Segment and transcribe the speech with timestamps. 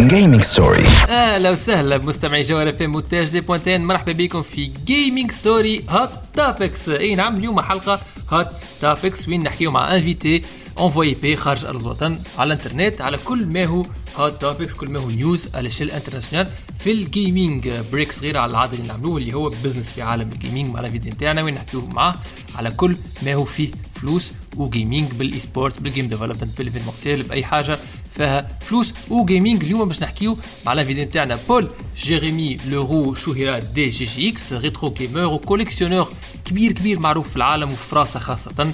[0.00, 5.30] جيمنج ستوري أهلا وسهلا بمستمعي جوهر اف ام مونتاج دي بوانتين مرحبا بكم في جيمنج
[5.30, 8.00] ستوري هوت توبكس أي نعم اليوم حلقة
[8.30, 8.46] هوت
[8.80, 10.42] توبكس وين نحكيو مع انفيتي
[10.80, 13.86] انفوي بي خارج أرض الوطن على الإنترنت على كل ما هو
[14.16, 16.48] هوت توبكس كل ما هو نيوز على الشيل انترناسيونال
[16.78, 20.80] في الجيمنج بريك صغيره على العادة اللي نعملوه اللي هو بزنس في عالم الجيمنج مع
[20.80, 22.14] الانفيتي نتاعنا وين نحكيو معاه
[22.56, 23.70] على كل ما هو فيه
[24.00, 24.26] فلوس
[24.56, 27.78] وجيمنج بالاي سبورت بالجيم ديفلوبمنت بالايفينمونسيال بأي حاجة.
[28.20, 34.04] فيها فلوس وجيمنج اليوم باش نحكيو مع الانفيتي نتاعنا بول جيريمي لورو شهيرة دي جي
[34.04, 36.08] جي إكس ريترو جيمر وكوليكسيونور
[36.44, 38.72] كبير كبير معروف في العالم وفي فرنسا خاصه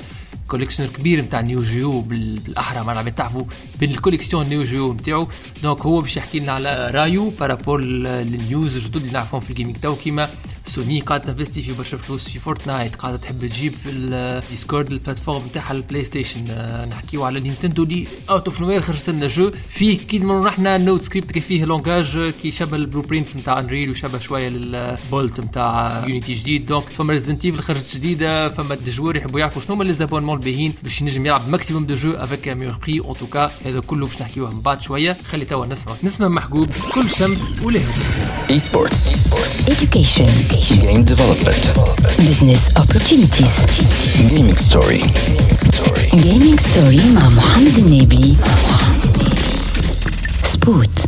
[0.49, 3.45] كوليكسيونر كبير نتاع نيو جيو بالاحرى ما تعرفوا
[3.81, 5.29] بالكوليكسيون نيو جيو نتاعو
[5.63, 9.97] دونك هو باش يحكي لنا على رايو بارابور للنيوز الجدد اللي نعرفهم في الجيمنج تو
[9.97, 10.31] كيما
[10.69, 15.73] سوني قاعدة تنفستي في برشا فلوس في فورتنايت قاعدة تحب تجيب في الديسكورد البلاتفورم نتاعها
[15.73, 16.45] البلاي ستيشن
[16.91, 21.33] نحكيو على نينتندو اللي اوت اوف نوير خرجت لنا جو فيه كي إحنا نوت سكريبت
[21.33, 26.67] كي فيه لونجاج كي شبه البلو برينتس نتاع انريل وشبه شوية للبولت نتاع يونيتي جديد.
[26.67, 30.75] دونك فما ريزدنت ايفل خرجت جديدة فما دي يحبوا يعرفوا شنو هما لي زابونمون الباهيين
[30.83, 34.51] باش ينجم يلعب ماكسيموم دو جو افيك ميور بري اون توكا هذا كله باش نحكيوه
[34.51, 35.17] من بعد شوية.
[35.31, 35.93] خلي توا نسمع.
[36.05, 37.83] نسمع محبوب كل شمس ولهو
[38.51, 39.27] اي سبورتس
[39.67, 40.56] Education.
[40.82, 41.66] جيم ديفلوبمنت
[42.20, 43.82] Business opportunities.
[44.18, 45.04] جيمنج ستوري
[46.12, 48.36] Gaming story مع محمد النبي.
[50.54, 51.06] سبوت.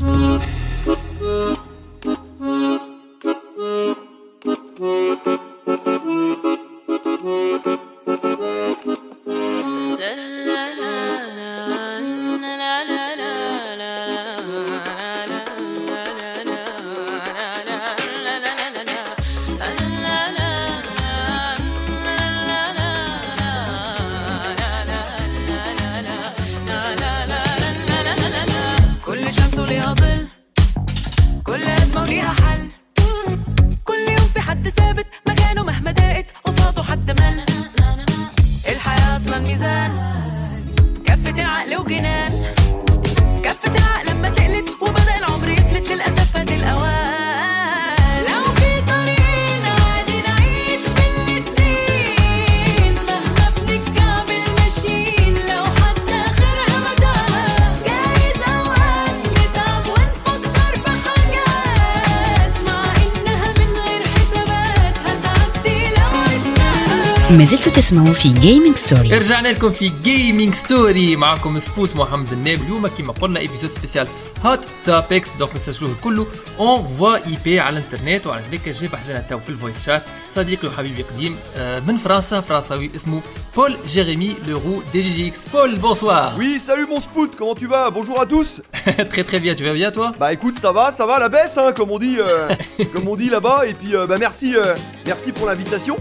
[67.37, 72.61] ما زلتوا تسمعوا في جيمنج ستوري رجعنا لكم في جيمنج ستوري معكم سبوت محمد الناب
[72.61, 74.07] اليوم كما قلنا ايبيزود سبيسيال
[74.45, 76.27] هوت توبكس دونك نسجلوه كله
[76.59, 80.03] اون فوا اي بي على الانترنت وعلى ذلك جاب لنا تو في الفويس شات
[80.35, 83.21] صديقي وحبيبي قديم آه، من فرنسا فرنساوي اسمه
[83.55, 87.67] بول جيريمي لورو دي جي جي اكس بول بونسوار Oui, salut mon Spout, comment tu
[87.67, 88.61] vas Bonjour à tous
[89.11, 91.57] très très bien tu vas bien toi Bah écoute, ça va, ça va, la baisse,
[91.57, 92.49] hein, comme on dit, euh,
[92.93, 94.75] comme on dit là-bas, et puis euh, bah merci, euh,
[95.05, 95.95] merci pour l'invitation.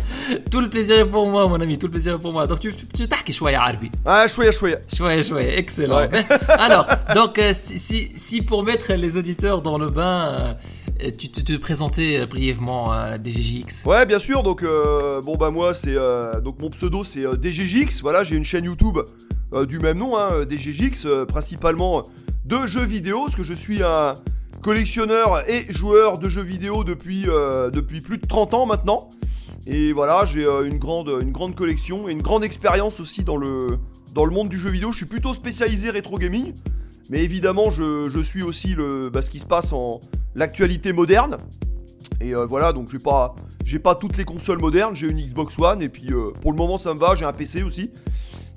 [0.53, 2.61] tout le plaisir est pour moi mon ami tout le plaisir est pour moi donc
[2.61, 4.77] tu tu تحكي شويه عربي Ah, chouïa, chouïa.
[4.95, 5.97] شوية شوية excellent.
[5.97, 6.25] Ouais.
[6.49, 10.57] Alors, donc euh, si, si, si pour mettre les auditeurs dans le bain,
[11.03, 13.85] euh, tu te, te présentais euh, brièvement euh, DGJX.
[13.87, 17.35] Ouais, bien sûr, donc euh, bon bah moi c'est euh, donc mon pseudo c'est euh,
[17.43, 18.99] DGJX, voilà, j'ai une chaîne YouTube
[19.55, 21.95] euh, du même nom, hein, DGJX, euh, principalement
[22.53, 24.15] de jeux vidéo, parce que je suis un
[24.63, 29.11] collectionneur et joueur de jeux vidéo depuis, euh, depuis plus de 30 ans maintenant.
[29.70, 33.36] Et voilà, j'ai euh, une, grande, une grande collection et une grande expérience aussi dans
[33.36, 33.80] le,
[34.14, 34.94] dans le monde du jeu vidéo.
[34.94, 36.54] Je suis plutôt spécialisé rétro gaming,
[37.10, 40.00] mais évidemment je, je suis aussi le, bah, ce qui se passe en
[40.36, 41.36] l'actualité moderne.
[42.22, 43.36] Et euh, voilà, donc j'ai pas,
[43.84, 46.78] pas toutes les consoles modernes, j'ai une Xbox One et puis euh, pour le moment
[46.78, 47.92] ça me va, j'ai un PC aussi.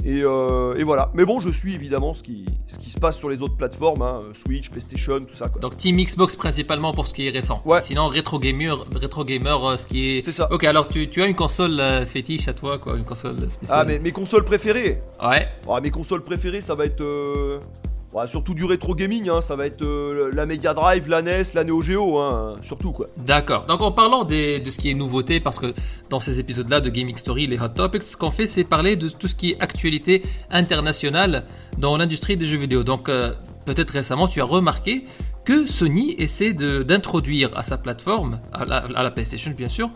[0.05, 1.11] Et, euh, et voilà.
[1.15, 4.03] Mais bon, je suis évidemment ce qui, ce qui se passe sur les autres plateformes,
[4.03, 5.49] hein, Switch, PlayStation, tout ça.
[5.49, 5.61] Quoi.
[5.61, 7.61] Donc Team Xbox principalement pour ce qui est récent.
[7.65, 7.83] Ouais.
[7.83, 10.23] Sinon Retro Gamer, Retro Gamer euh, ce qui est...
[10.23, 10.51] C'est ça.
[10.53, 13.79] Ok, alors tu, tu as une console euh, fétiche à toi, quoi, une console spéciale.
[13.81, 15.49] Ah, mais mes consoles préférées Ouais.
[15.69, 17.01] Ah, Mes consoles préférées, ça va être.
[17.03, 17.59] euh,
[18.13, 21.43] ouais, surtout du rétro gaming, hein, ça va être euh, la Mega Drive, la NES,
[21.55, 23.07] la Neo Geo, hein, surtout quoi.
[23.17, 23.67] D'accord.
[23.67, 25.73] Donc en parlant des- de ce qui est nouveauté, parce que
[26.09, 29.09] dans ces épisodes-là de Gaming Story, les Hot Topics, ce qu'on fait, c'est parler de
[29.09, 31.45] tout ce qui est actualité internationale
[31.79, 32.83] dans l'industrie des jeux vidéo.
[32.85, 33.33] Donc euh,
[33.65, 35.05] peut-être récemment, tu as remarqué
[35.45, 39.89] que Sony essaie d'introduire à sa plateforme, à la, à la PlayStation bien sûr,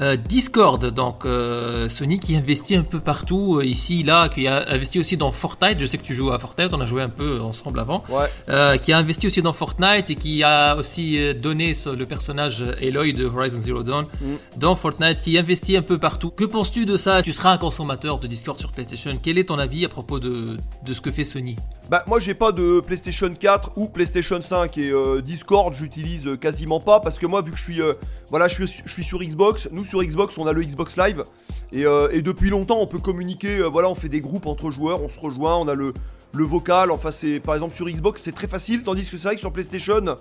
[0.00, 4.68] Euh, Discord, donc euh, Sony qui investit un peu partout, euh, ici, là, qui a
[4.70, 5.78] investi aussi dans Fortnite.
[5.78, 8.02] Je sais que tu joues à Fortnite, on a joué un peu ensemble avant.
[8.08, 8.78] Ouais.
[8.78, 13.26] Qui a investi aussi dans Fortnite et qui a aussi donné le personnage Aloy de
[13.26, 14.36] Horizon Zero Dawn Mm.
[14.58, 16.30] dans Fortnite, qui investit un peu partout.
[16.30, 17.22] Que penses-tu de ça?
[17.22, 19.18] Tu seras un consommateur de Discord sur PlayStation.
[19.22, 21.56] Quel est ton avis à propos de, de ce que fait Sony?
[21.90, 26.36] Bah moi j'ai pas de PlayStation 4 ou PlayStation 5 et euh, Discord j'utilise euh,
[26.36, 27.94] quasiment pas parce que moi vu que je suis euh,
[28.28, 31.24] voilà je suis, je suis sur Xbox, nous sur Xbox on a le Xbox Live
[31.72, 35.08] et, euh, depuis longtemps on peut communiquer, voilà on fait des groupes entre joueurs, on
[35.08, 35.92] se rejoint, on a le,
[36.32, 39.34] le vocal, enfin c'est par exemple sur Xbox c'est très facile tandis que c'est vrai
[39.34, 40.16] que sur PlayStation,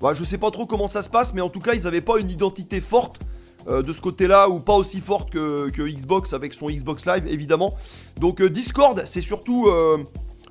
[0.00, 2.00] bah, je sais pas trop comment ça se passe mais en tout cas ils avaient
[2.00, 3.20] pas une identité forte
[3.68, 7.76] de ce côté-là ou pas aussi forte que, Xbox avec son Xbox Live évidemment.
[8.18, 9.68] Donc Discord c'est surtout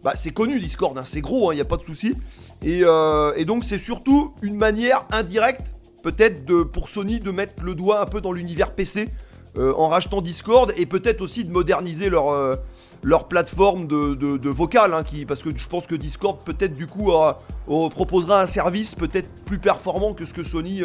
[0.03, 2.15] bah, c'est connu Discord, hein, c'est gros, il n'y a pas de souci.
[2.63, 7.75] Et, euh, et donc c'est surtout une manière indirecte, peut-être pour Sony de mettre le
[7.75, 9.09] doigt un peu dans l'univers PC
[9.57, 12.55] euh, en rachetant Discord et peut-être aussi de moderniser leur, euh,
[13.03, 17.11] leur plateforme de, de, vocal, hein, parce que je pense que Discord peut-être du coup
[17.65, 20.81] proposera un service peut-être plus performant que ce que Sony,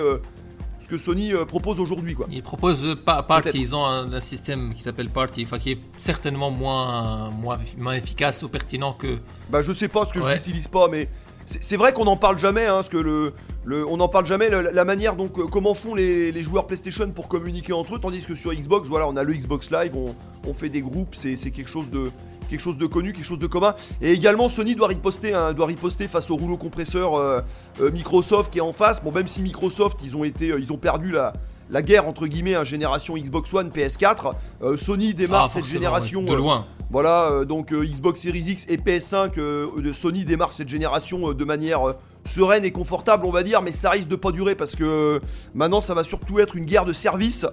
[0.86, 2.14] ce que Sony euh, propose aujourd'hui.
[2.14, 2.26] quoi.
[2.30, 5.78] Ils proposent euh, pa- Party, ils ont un, un système qui s'appelle Party, qui est
[5.98, 9.18] certainement moins, moins, moins efficace ou pertinent que.
[9.50, 10.34] Bah je sais pas parce que je Ouais.
[10.36, 11.08] l'utilise pas mais
[11.44, 13.32] c'est vrai qu'on n'en parle jamais hein, parce que le,
[13.64, 16.66] le on n'en parle jamais la, la manière donc euh, comment font les, les joueurs
[16.66, 19.94] PlayStation pour communiquer entre eux tandis que sur Xbox voilà on a le Xbox Live
[19.96, 22.10] on, on fait des groupes c'est c'est quelque chose de
[22.48, 25.66] quelque chose de connu quelque chose de commun et également Sony doit riposter hein, doit
[25.66, 27.40] riposter face au rouleau compresseur euh,
[27.80, 30.72] euh, Microsoft qui est en face bon même si Microsoft ils ont été euh, ils
[30.72, 31.32] ont perdu la
[31.68, 34.32] la guerre entre guillemets hein, génération Xbox One PS4
[34.62, 36.64] euh, Sony démarre Ah, cette génération De loin.
[36.90, 41.94] voilà, donc Xbox Series X et PS5 euh, de Sony démarrent cette génération de manière
[42.24, 45.20] sereine et confortable, on va dire, mais ça risque de pas durer parce que
[45.54, 47.46] maintenant ça va surtout être une guerre de services.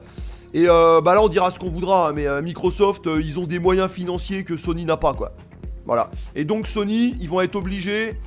[0.53, 3.39] Et euh, bah là on dira ce qu'on voudra, hein, mais euh, Microsoft euh, ils
[3.39, 5.31] ont des moyens financiers que Sony n'a pas quoi.
[5.85, 6.11] Voilà.
[6.35, 8.19] Et donc Sony ils vont être obligés,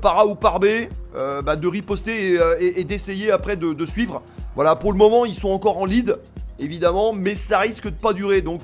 [0.00, 0.66] par A ou par B,
[1.12, 4.22] bah, de riposter et, d'essayer après de, de suivre.
[4.54, 6.18] Voilà, pour le moment ils sont encore en lead,
[6.58, 8.40] évidemment, mais ça risque de pas durer.
[8.40, 8.62] Donc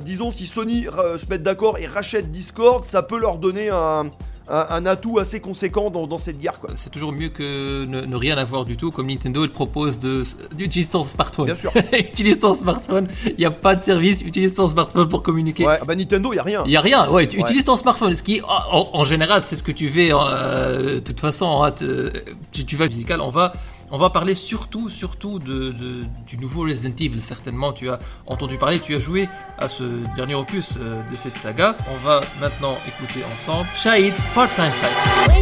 [0.00, 4.10] disons si Sony se met d'accord et rachète Discord, ça peut leur donner un,
[4.48, 6.60] un- un atout assez conséquent dans, dans cette guerre.
[6.76, 10.22] C'est toujours mieux que ne, ne rien avoir du tout, comme Nintendo il propose de-
[10.54, 11.46] d'utiliser ton smartphone.
[11.46, 11.72] Bien sûr.
[11.92, 15.66] utilise ton smartphone, il n'y a pas de service, utilise ton smartphone pour communiquer.
[15.66, 16.62] Ouais, ah bah Nintendo y a rien.
[16.66, 17.40] Il n'y a rien, ouais, Ouais.
[17.40, 20.98] utilises ton smartphone, ce qui en, en général c'est ce que tu fais, euh, de
[21.00, 21.72] toute façon, hein,
[22.52, 23.52] tu, tu vas musical, on va,
[23.90, 27.72] on va parler surtout, surtout du nouveau Resident Evil, certainement.
[27.72, 29.28] Tu as entendu parler, tu as joué
[29.58, 29.84] à ce
[30.14, 35.34] dernier opus euh, de cette saga, on va maintenant écouter ensemble Shahid Part-Time Side.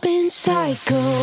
[0.00, 0.19] been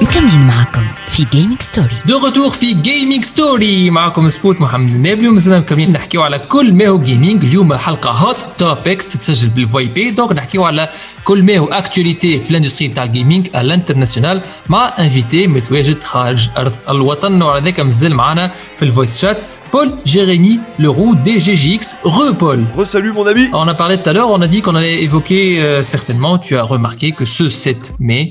[0.03, 5.59] مكملين معكم في جيمنج ستوري دو رتور في جيمنج ستوري معكم سبوت محمد النابلي ومازلنا
[5.59, 10.33] مكملين نحكيو على كل ما هو جيمنج اليوم حلقه هوت توبكس تتسجل بالفوي بي دونك
[10.33, 10.89] نحكيو على
[11.25, 16.73] كل ما هو اكتواليتي في الاندستري تاع الجيمنج على الانترناسيونال مع انفيتي متواجد خارج ارض
[16.89, 19.39] الوطن وعلى ذاك مازال معنا في الفويس شات
[19.73, 23.95] بول جيريمي لورو دي جي جي اكس رو بول Re-salut mon ami on a parlé
[23.99, 27.25] tout à l'heure, on a dit qu'on allait évoquer euh, certainement, tu as remarqué que
[27.25, 28.23] ce 7 mai,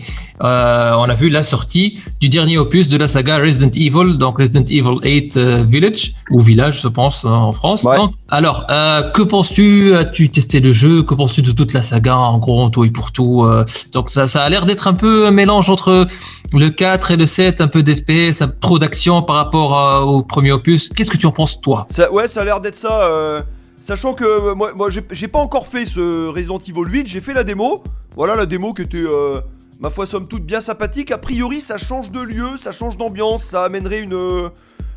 [0.43, 0.64] euh,
[0.98, 4.64] on a vu la sortie du dernier opus de la saga Resident Evil, donc Resident
[4.68, 7.84] Evil 8 euh, Village, ou Village je pense euh, en France.
[7.84, 7.96] Ouais.
[7.96, 9.94] Donc, alors, euh, que penses-tu?
[9.94, 11.02] As-tu testé le jeu?
[11.02, 12.16] Que penses-tu de toute la saga?
[12.16, 14.94] En gros, en tout et pour tout euh, Donc ça, ça a l'air d'être un
[14.94, 16.06] peu un mélange entre
[16.52, 20.52] le 4 et le 7, un peu d'FPS, trop d'action par rapport euh, au premier
[20.52, 20.88] opus.
[20.90, 21.86] Qu'est-ce que tu en penses toi?
[21.90, 23.02] Ça- ouais, ça a l'air d'être ça.
[23.02, 23.42] euh,
[23.80, 27.20] sachant que euh, moi, moi j'ai j'ai pas encore fait ce Resident Evil 8, j'ai
[27.20, 27.82] fait la démo.
[28.16, 29.40] Voilà la démo qui était, euh,
[29.78, 31.10] ma foi, somme toute bien sympathique.
[31.10, 34.14] A priori, ça change de lieu, ça change d'ambiance, ça amènerait une.
[34.14, 34.48] euh,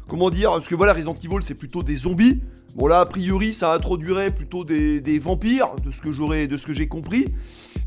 [0.08, 2.42] comment dire Parce que voilà, Resident Evil, c'est plutôt des zombies.
[2.76, 6.66] Bon, là, a priori, ça introduirait plutôt des, vampires, de ce que j'aurais, de ce
[6.66, 7.26] que j'ai compris.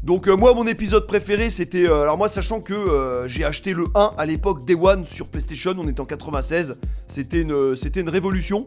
[0.03, 1.89] Donc, euh, moi, mon épisode préféré, c'était.
[1.89, 5.75] euh, alors, moi, sachant que j'ai acheté le 1 à l'époque Day One sur PlayStation,
[5.79, 6.77] on était en 96.
[7.07, 8.67] C'était une, c'était une révolution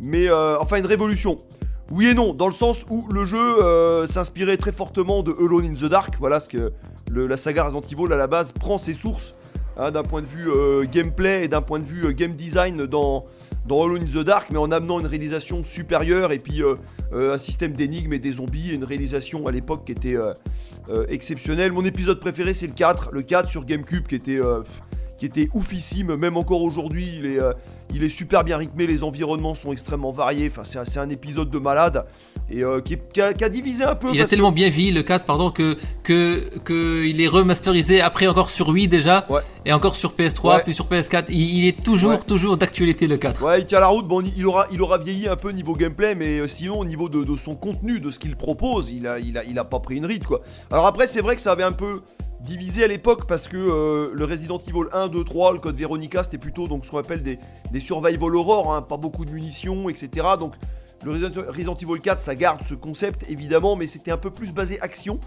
[0.00, 1.38] mais enfin une révolution.
[1.90, 5.74] Oui et non, dans le sens où le jeu s'inspirait très fortement de Alone in
[5.74, 6.72] the Dark, voilà ce que
[7.10, 9.34] la saga Resident Evil à la base prend ses sources
[9.76, 12.86] hein, d'un point de vue euh, gameplay et d'un point de vue euh, game design
[12.86, 13.24] dans,
[13.66, 16.76] dans Alone in the Dark, mais en amenant une réalisation supérieure et puis euh,
[17.12, 20.16] un système d'énigmes et des zombies et une réalisation à l'époque qui était
[21.08, 21.70] exceptionnelle.
[21.70, 24.40] Mon épisode préféré c'est le 4, le 4 sur GameCube qui était,
[25.16, 27.38] qui était oufissime, même encore aujourd'hui il est,
[27.94, 31.58] il est super bien rythmé, les environnements sont extrêmement variés, enfin c'est un épisode de
[31.58, 32.04] malade
[32.50, 34.08] et euh, qui, a, qui a divisé un peu.
[34.12, 38.00] Il a que- tellement bien vieilli le 4, pardon, que, que, que il est remasterisé
[38.00, 39.40] après encore sur Wii déjà, Ouais.
[39.64, 40.62] et encore sur PS3, Ouais.
[40.62, 41.26] puis sur PS4.
[41.30, 42.18] Il, il est toujours, Ouais.
[42.26, 43.42] toujours d'actualité le 4.
[43.44, 44.06] Ouais, il tient la route.
[44.06, 47.08] Bon, il aura, il aura vieilli un peu niveau gameplay, mais euh, sinon, au niveau
[47.08, 49.80] de, de son contenu, de ce qu'il propose, il a, il, a, il a pas
[49.80, 50.40] pris une ride, quoi.
[50.70, 52.02] Alors après, c'est vrai que ça avait un peu
[52.40, 56.22] divisé à l'époque parce que euh, le Resident Evil 1, 2, 3, le code Veronica,
[56.22, 57.38] c'était plutôt donc ce qu'on appelle des,
[57.72, 60.26] des survival horror, hein, pas beaucoup de munitions, etc.
[60.38, 60.52] Donc
[61.04, 64.80] le Resident, Evil 4, ça garde ce concept évidemment, mais c'était un peu plus basé
[64.80, 65.20] action.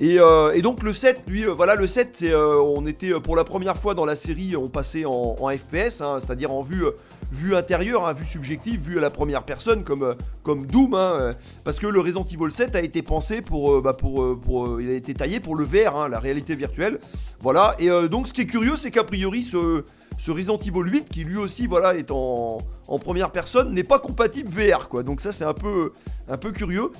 [0.00, 3.36] Et, euh, donc le 7, lui, euh, voilà, le 7, c'est, euh, on était pour
[3.36, 6.84] la première fois dans la série, on passait en, FPS, hein, c'est-à-dire en vue,
[7.30, 11.78] vue intérieure, hein, vue subjective, vue à la première personne, comme, comme Doom, hein, parce
[11.78, 15.38] que le Resident Evil 7 a été pensé pour, bah, pour, il a été taillé
[15.38, 16.98] pour le VR, la réalité virtuelle,
[17.40, 17.76] voilà.
[17.78, 19.84] Et donc ce qui est curieux, c'est qu'a priori ce,
[20.18, 22.58] ce Resident Evil 8, qui lui aussi, voilà, est en,
[23.02, 25.02] première personne, n'est pas compatible VR, quoi.
[25.02, 25.92] Donc ça, c'est un peu,
[26.28, 26.90] un peu curieux.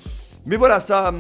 [0.47, 1.12] Mais voilà, ça.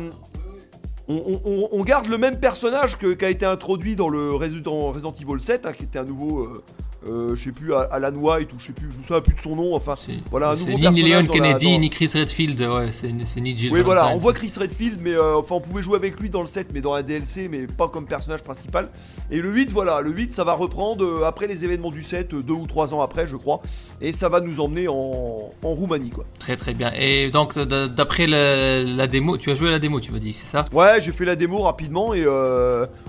[1.08, 5.66] on, garde le même personnage qui a été introduit dans le Resident, Resident Evil 7,
[5.66, 6.64] hein, qui était un nouveau, euh,
[7.06, 9.40] euh, je sais plus, Alan White ou je sais plus, je me souviens plus de
[9.40, 9.74] son nom.
[9.74, 13.40] Enfin, C'est voilà un nouveau ni Leon la- Kennedy, dans- ni Chris Redfield, ouais, c'est
[13.40, 16.18] ni Jill oui, voilà, on voit Chris Redfield, mais euh, enfin, on pouvait jouer avec
[16.20, 18.88] lui dans le 7, mais dans un DLC, mais pas comme personnage principal.
[19.30, 22.32] Et le 8, voilà, le 8, ça va reprendre euh, après les événements du 7,
[22.34, 23.60] euh, deux ou trois ans après, je crois,
[24.00, 26.24] et ça va nous emmener en, en Roumanie, quoi.
[26.38, 26.92] Très très bien.
[26.98, 30.32] Et donc, d'après la, la démo, tu as joué à la démo, tu m'as dit,
[30.32, 30.64] c'est ça?
[30.72, 32.24] Ouais, j'ai fait la démo rapidement et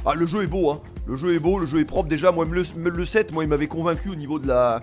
[0.06, 0.82] ah, le jeu est beau, hein.
[1.08, 2.10] Le jeu est beau, le jeu est propre.
[2.10, 4.82] Déjà, moi, le, le 7, moi, il m'avait convaincu au niveau de la,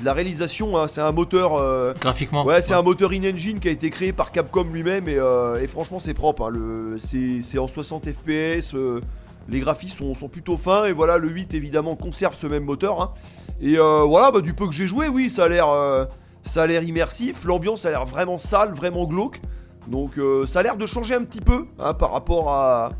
[0.00, 0.76] de la réalisation.
[0.78, 0.88] hein.
[0.88, 1.54] C'est un moteur.
[1.56, 5.16] euh, Graphiquement Ouais, c'est un moteur in-engine qui a été créé par Capcom lui-même et,
[5.18, 6.46] euh, et franchement, c'est propre.
[6.46, 6.50] hein.
[6.50, 6.96] Le...
[6.98, 8.74] C'est en 60 FPS.
[8.74, 9.00] euh,
[9.48, 13.00] Les graphismes sont, sont plutôt fins et voilà, le 8 évidemment conserve ce même moteur.
[13.00, 13.12] hein.
[13.60, 15.66] Et voilà, bah, du peu que j'ai joué, oui, ça a l'air,
[16.42, 17.44] ça a l'air immersif.
[17.44, 19.40] L'ambiance a l'air vraiment sale, vraiment glauque.
[19.86, 20.12] Donc
[20.46, 21.66] ça a l'air de changer un petit peu
[21.98, 22.90] par rapport à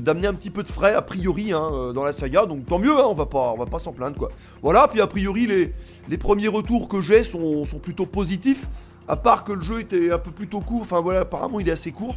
[0.00, 2.46] d'amener un petit peu de frais a priori hein, euh, dans la saga.
[2.46, 4.28] Donc tant mieux, hein, on va pas, on va pas s'en plaindre quoi.
[4.62, 5.72] Voilà, puis a priori les,
[6.08, 8.66] les premiers retours que j'ai sont, sont plutôt positifs.
[9.08, 10.82] À part que le jeu était un peu plutôt court.
[10.82, 12.16] Enfin voilà, apparemment il est assez court.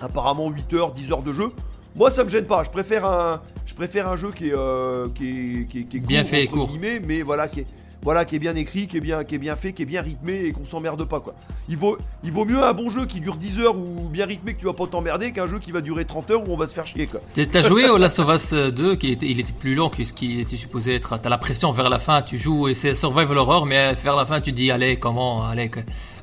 [0.00, 1.50] Apparemment 8 heures, 10 heures de jeu.
[1.94, 2.64] Moi ça me gêne pas.
[2.64, 5.96] Je préfère un, je préfère un jeu qui est, euh, qui est, qui est- qui
[5.98, 6.70] est Bien fait et entre court.
[7.06, 7.66] mais voilà qui est,
[8.02, 9.24] voilà qui est bien écrit, qui est bien,
[9.56, 11.34] fait, qui est bien rythmé et qu'on s'emmerde pas quoi.
[11.68, 14.54] Il vaut, il vaut mieux un bon jeu qui dure 10 heures ou bien rythmé
[14.54, 16.66] que tu vas pas t'emmerder qu'un jeu qui va durer 30 heures où on va
[16.66, 17.20] se faire chier quoi.
[17.34, 20.02] Tu as joué au Last of Us 2, qui était, il était plus long que
[20.04, 21.18] ce qu'il était supposé être.
[21.22, 24.26] T'as la pression vers la fin, tu joues et c'est survival horror, mais vers la
[24.26, 25.70] fin tu dis allez comment, allez,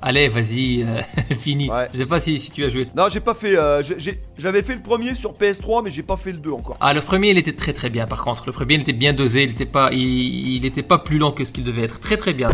[0.09, 1.01] allez vas-y, euh,
[1.45, 1.67] fini.
[1.71, 1.89] Ouais.
[1.95, 2.83] Je sais pas si, si tu as joué.
[2.99, 3.55] Non, j'ai pas fait.
[3.57, 6.53] euh, j'ai- j'ai- J'avais fait le premier sur PS3, mais j'ai pas fait le 2
[6.61, 6.77] encore.
[6.87, 8.43] Ah le premier il était très très bien par contre.
[8.51, 10.05] Le premier il était bien dosé, il était pas, il,
[10.57, 11.99] il était pas plus long que ce qu'il devait être.
[12.07, 12.49] Très très bien.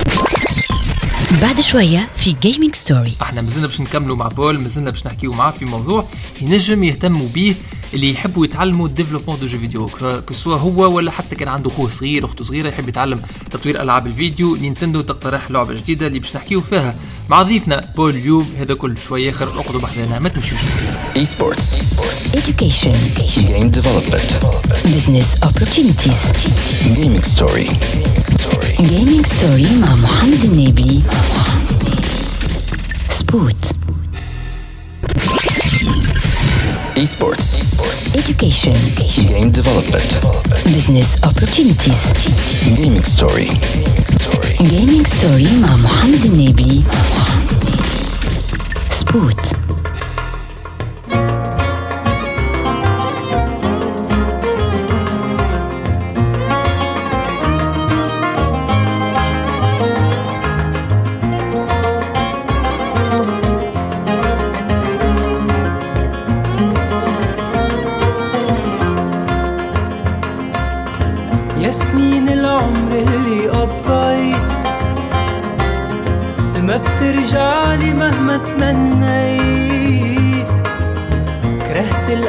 [1.42, 5.50] بعد شوية في جيمنج ستوري احنا مازلنا باش نكملوا مع بول مازلنا باش نحكيو معاه
[5.50, 6.04] في موضوع
[6.42, 7.54] ينجم يهتموا به
[7.94, 9.86] اللي يحبوا يتعلموا الديفلوبمون دو جو فيديو
[10.28, 14.56] كسوا هو ولا حتى كان عنده اخوه صغير اخته صغيره يحب يتعلم تطوير العاب الفيديو
[14.56, 16.94] نينتندو تقترح لعبه جديده اللي باش نحكيو فيها
[17.29, 20.59] مع ضيفنا بول يوب هذا كل شوية خير اقعدوا بحذانا ما تمشوش.
[21.15, 21.75] اي سبورتس
[22.35, 22.93] ايدوكيشن
[23.37, 24.31] جيم ديفلوبمنت
[24.85, 26.17] بزنس اوبورتونيتيز
[26.83, 27.69] جيمنج ستوري
[28.79, 31.01] جيمنج ستوري مع محمد النبي.
[33.19, 33.71] سبوت
[36.95, 37.55] Esports.
[37.55, 38.15] Esports.
[38.15, 38.71] Education.
[38.71, 39.27] Education.
[39.27, 40.07] Game development.
[40.13, 40.63] development.
[40.63, 42.13] Business opportunities.
[42.63, 43.49] Gaming story.
[44.69, 46.83] Gaming story ma Mohamed Nebi.
[48.89, 49.64] Sport.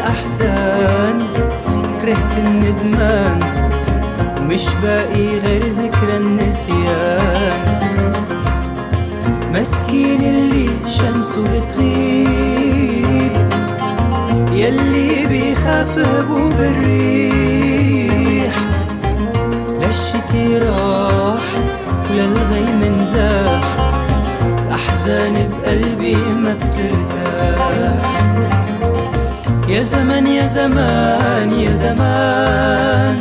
[0.06, 1.18] الأحزان
[2.02, 3.40] كرهت الندمان
[4.40, 7.60] ومش باقي غير ذكرى النسيان.
[9.54, 13.32] مسكين اللي شمسه بتغيب
[14.52, 18.54] يلي بيخاف هبوب الريح
[20.62, 21.44] راح
[22.10, 23.64] وللغيم نزاح
[24.66, 28.16] الأحزان بقلبي ما بترتاح.
[29.68, 33.16] يا زمان يا زمان يا زمان.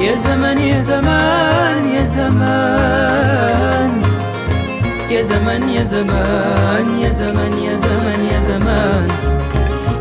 [0.00, 3.90] يا زمان يا زمان يا زمان.
[5.10, 9.08] يا زمان يا زمان يا زمان يا زمان يا زمان.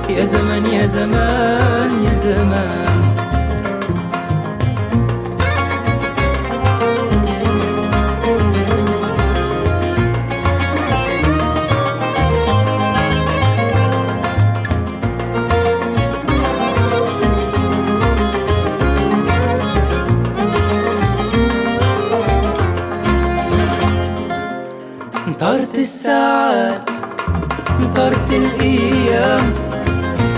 [0.10, 3.11] يا زمان يا زمان يا زمان.
[25.39, 26.89] طارت الساعات
[27.95, 29.53] طارت الأيام.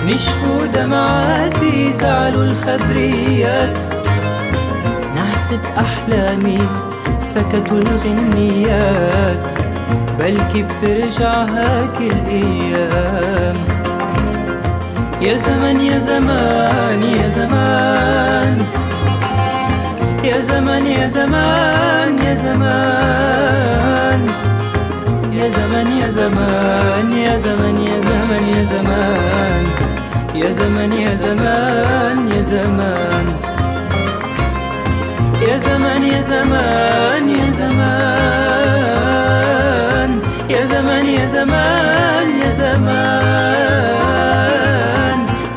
[0.06, 3.84] نشفوا دمعاتي زعلوا الخبريات.
[5.16, 6.60] نعست أحلامي
[7.26, 9.52] سكتوا الغنيات.
[10.20, 13.58] بلكي بترجع هاك الأيام.
[15.22, 18.66] يا زمان يا زمان يا زمان.
[20.24, 24.53] يا زمان يا زمان يا زمان يا زمان.
[25.38, 29.64] يا زمن يا زمان يا زمن يا زمن يا زمان
[30.36, 33.26] يا زمن يا زمان يا زمان
[35.48, 38.42] يا زمن يا زمان يا زمان
[40.50, 43.90] يا زمن يا زمان يا زمان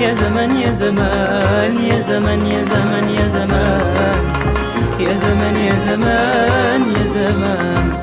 [0.01, 4.21] يا زمن يا زمان يا زمن يا زمن يا زمان
[5.01, 7.96] يا زمن يا زمان يا زمان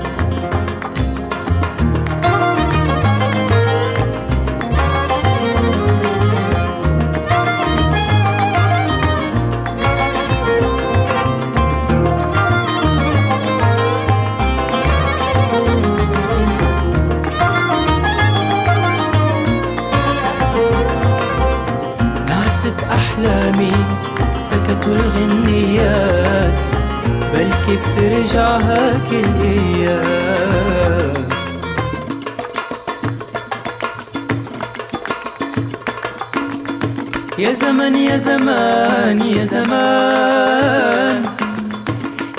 [38.24, 41.24] زمان يا زمان.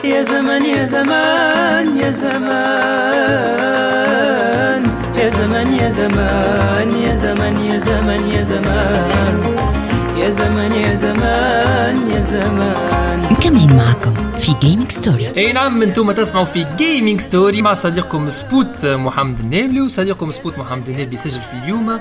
[0.04, 2.52] يا زمان يا زمان يا زمان.
[5.20, 9.34] يا زمان يا زمان يا زمان يا زمان يا زمان.
[10.20, 13.18] يا زمان يا زمان يا زمان.
[13.30, 14.12] مكملين معكم.
[14.44, 19.80] في جيمنج ستوري اي نعم أنتم تسمعوا في جيمنج ستوري مع صديقكم سبوت محمد النابلي
[19.80, 22.00] وصديقكم سبوت محمد النابلي سجل في اليوم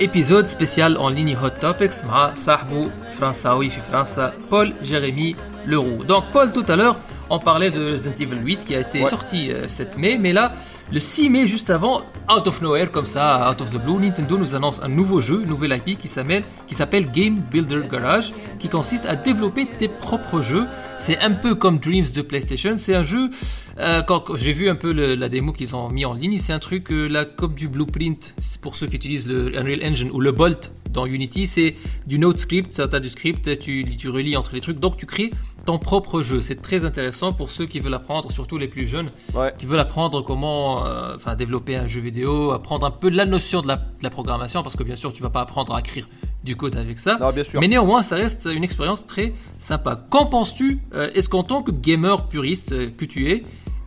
[0.00, 6.04] ايبيزود سبيسيال اون ليني هوت توبكس مع صاحبه فرنساوي في فرنسا بول جيريمي Leroux.
[6.10, 6.96] Donc Paul tout à l'heure
[7.30, 9.08] on parlait de Resident Evil 8 qui a été Ouais.
[9.08, 10.52] sorti euh, 7 mai mais là
[10.92, 14.38] le 6 mai juste avant out of nowhere comme ça out of the blue Nintendo
[14.38, 19.06] nous annonce un nouveau jeu, une nouvelle IP qui s'appelle Game Builder Garage qui consiste
[19.06, 20.66] à développer tes propres jeux.
[20.98, 23.30] C'est un peu comme Dreams de PlayStation, c'est un jeu
[23.78, 26.58] euh, quand, j'ai vu un peu la démo qu'ils ont mis en ligne, c'est un
[26.58, 30.72] truc euh, là du Blueprint pour ceux qui utilisent le Unreal Engine ou le Bolt
[30.94, 31.74] dans Unity, c'est
[32.06, 35.04] du node script, ça t'as du script, tu, tu relis entre les trucs, donc tu
[35.06, 35.30] crées
[35.66, 36.40] ton propre jeu.
[36.40, 39.52] C'est très intéressant pour ceux qui veulent apprendre, surtout les plus jeunes, Ouais.
[39.58, 43.60] qui veulent apprendre comment euh, enfin, développer un jeu vidéo, apprendre un peu la notion
[43.62, 46.08] de la, de la programmation, parce que bien sûr tu vas pas apprendre à écrire
[46.44, 47.16] du code avec ça.
[47.18, 47.58] Non, bien sûr.
[47.60, 49.96] Mais néanmoins, ça reste une expérience très sympa.
[50.10, 53.42] Qu'en penses-tu euh, Est-ce qu'en tant que gamer puriste euh, que tu es,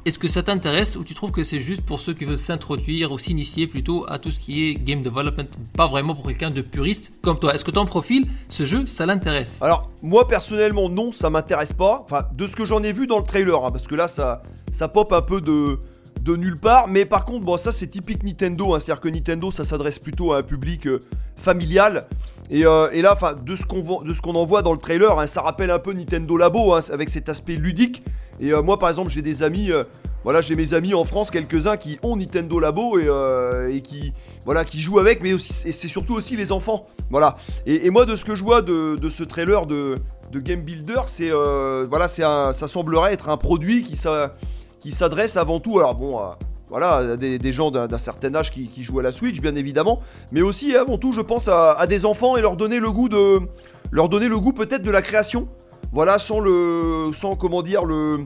[0.07, 3.11] est-ce que ça t'intéresse ou tu trouves que c'est juste pour ceux qui veulent s'introduire
[3.11, 6.61] ou s'initier plutôt à tout ce qui est game development, pas vraiment pour quelqu'un de
[6.61, 7.53] puriste comme toi?
[7.53, 9.61] Est-ce que ton profil, ce jeu, ça l'intéresse?
[9.61, 12.05] Alors, moi personnellement, non, ça m'intéresse pas.
[12.05, 14.41] Enfin, de ce que j'en ai vu dans le trailer, hein, parce que là, ça,
[14.71, 15.79] ça pop un peu de,
[16.21, 16.87] de nulle part.
[16.87, 18.73] Mais par contre, bon, ça, c'est typique Nintendo.
[18.73, 21.03] hein, C'est-à-dire que Nintendo, ça s'adresse plutôt à un public euh,
[21.35, 22.07] familial.
[22.49, 25.71] Et, euh, et là, de ce qu'on en voit dans le trailer, hein, ça rappelle
[25.71, 28.03] un peu Nintendo Labo, hein, avec cet aspect ludique.
[28.39, 29.71] Et euh, moi, par exemple, j'ai des amis.
[29.71, 29.83] euh,
[30.23, 34.81] voilà, j'ai mes amis en France, quelques-uns qui ont Nintendo Labo et, qui, voilà, qui
[34.81, 36.85] jouent avec, mais c'est surtout aussi les enfants.
[37.09, 37.37] Voilà.
[37.65, 39.95] Et, moi, de ce que je vois de, ce trailer de,
[40.33, 41.29] Game Builder, c'est
[41.87, 44.35] voilà, ça semblerait être un produit qui, s'a-
[44.81, 46.19] qui s'adresse avant tout, alors bon,
[46.69, 50.01] voilà, des, des gens d'un certain âge qui, qui jouent à la Switch, bien évidemment,
[50.31, 52.91] mais aussi et avant tout, je pense à, à des enfants et leur donner le
[52.91, 53.39] goût de,
[53.91, 55.47] leur donner le goût peut-être de la création.
[55.93, 58.25] Voilà, sans le, sans comment dire le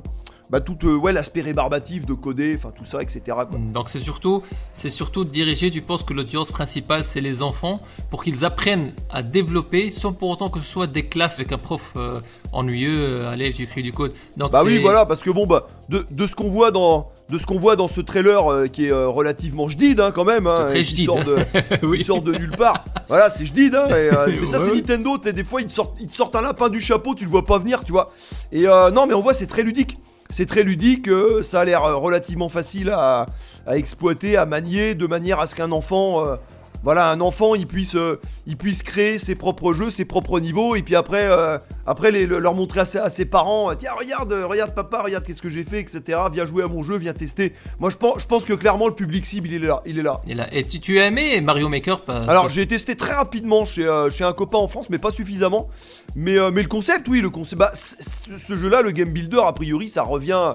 [0.49, 3.21] bah, tout euh, ouais, l'aspect rébarbatif de coder, enfin tout ça, etc.
[3.27, 3.47] quoi.
[3.73, 5.71] Donc c'est surtout, c'est surtout dirigé.
[5.71, 10.29] Tu penses que l'audience principale c'est les enfants pour qu'ils apprennent à développer sans pour
[10.29, 12.19] autant que ce soit des classes avec un prof euh,
[12.51, 12.97] ennuyeux.
[12.99, 14.11] euh, allez, tu écris du code.
[14.35, 17.10] Donc Bah oui, voilà, parce que bon, bah, de, de ce qu'on voit dans.
[17.31, 20.25] De ce qu'on voit dans ce trailer euh, qui est euh, relativement jdid hein, quand
[20.25, 21.37] même, hein, très qui sort de,
[21.83, 21.99] Oui.
[21.99, 22.83] qui sort de nulle part.
[23.07, 24.73] Voilà, c'est jdid, hein, et, euh, mais ça c'est.
[24.73, 27.29] Nintendo, des fois ils te, sortent, ils te sortent un lapin du chapeau, tu le
[27.29, 28.11] vois pas venir, tu vois.
[28.51, 29.97] Et non, mais on voit c'est très ludique.
[30.29, 31.09] C'est très ludique,
[31.41, 33.27] ça a l'air relativement facile à,
[33.65, 36.25] à exploiter, à manier, de manière à ce qu'un enfant,
[36.83, 40.75] voilà, un enfant, il puisse, euh, il puisse créer ses propres jeux, ses propres niveaux,
[40.75, 43.75] et puis après, euh, après les, le- leur montrer à, ses- à ses parents, euh,
[43.77, 46.19] tiens, regarde, regarde papa, regarde qu'est-ce que j'ai fait, etc.
[46.31, 47.53] Viens jouer à mon jeu, viens tester.
[47.79, 50.03] Moi, je pense, je pense que clairement le public cible, il est là, il est
[50.03, 50.21] là.
[50.27, 53.63] Et, là, et tu, tu as aimé Mario Maker pas- Alors j'ai testé très rapidement
[53.65, 55.69] chez, euh, chez un copain en France, mais pas suffisamment.
[56.15, 57.59] Mais, mais le concept, oui, le concept.
[57.59, 60.53] Bah, ce jeu-là, le Game Builder, a priori, ça revient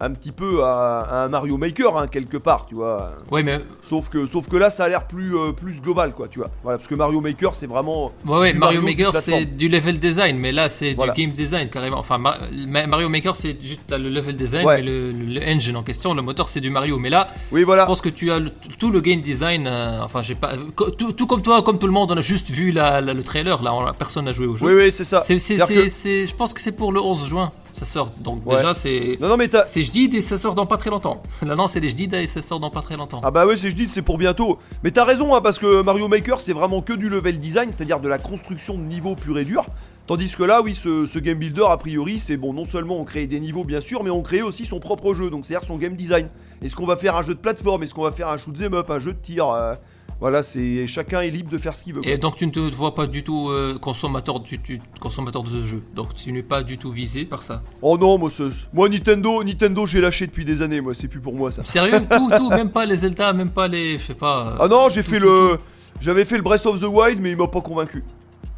[0.00, 3.14] un petit peu à, à un Mario Maker, hein, quelque part, tu vois.
[3.32, 6.28] Ouais, mais Sauf que, sauf que là, ça a l'air plus, euh, plus global, quoi,
[6.28, 6.50] tu vois.
[6.62, 8.12] Voilà, parce que Mario Maker, c'est vraiment.
[8.26, 11.12] Ouais, ouais, Mario, Mario Maker c'est du level design, mais là c'est Voilà.
[11.14, 11.98] du game design carrément.
[11.98, 14.76] Enfin, Ma- Ma- Mario Maker c'est juste le level design, Ouais.
[14.76, 16.98] mais le, engine en question, le moteur c'est du Mario.
[16.98, 17.84] Mais là, Oui, je voilà.
[17.86, 19.66] pense que tu as le- tout le game design.
[19.66, 20.52] euh, enfin, j'ai pas.
[20.76, 23.22] Tout, tout comme toi, comme tout le monde, on a juste vu la- la- le
[23.24, 23.62] trailer.
[23.62, 24.64] Là, on- personne n'a joué au jeu.
[24.66, 25.22] Oui, oui, c'est ça.
[25.26, 28.10] Que- c'est- je pense que c'est pour le 11 juin, ça sort.
[28.20, 28.56] Donc Ouais.
[28.56, 29.16] déjà c'est.
[29.20, 29.66] Non, non, mais t'as.
[29.66, 31.22] C'est jdid et ça sort dans pas très longtemps.
[31.42, 33.20] Là non, c'est les jdid et ça sort dans pas très longtemps.
[33.22, 34.58] Ah bah ouais, c'est je dis, c'est pour bientôt.
[34.82, 38.00] Mais t'as raison, hein, parce que Mario Maker, c'est vraiment que du level design, c'est-à-dire
[38.00, 39.64] de la construction de niveaux pur et dur.
[40.06, 43.04] Tandis que là, oui, ce, ce game builder, a priori, c'est bon, non seulement on
[43.04, 45.76] crée des niveaux, bien sûr, mais on crée aussi son propre jeu, donc c'est-à-dire son
[45.76, 46.28] game design.
[46.62, 47.82] Est-ce qu'on va faire un jeu de plateforme?
[47.82, 49.74] Est-ce qu'on va faire un shoot 'em up, un jeu de tir euh,
[50.20, 52.00] Voilà, c'est chacun est libre de faire ce qu'il veut.
[52.04, 55.80] Et donc tu ne te vois pas du tout euh, consommateur, de ce jeu.
[55.94, 57.62] Donc tu n'es pas du tout visé par ça.
[57.82, 58.28] Oh non, moi,
[58.72, 61.62] moi Nintendo, Nintendo, j'ai lâché depuis des années, moi, c'est plus pour moi ça.
[61.62, 63.98] Sérieux Tout, tout, même pas les Zelda, même pas les.
[63.98, 64.48] Je sais pas.
[64.48, 65.58] euh, Ah non, j'ai fait tout, le,
[66.00, 68.02] j'avais fait le Breath of the Wild, mais il m'a pas convaincu.